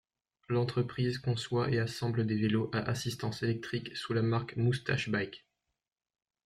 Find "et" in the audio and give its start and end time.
1.69-1.77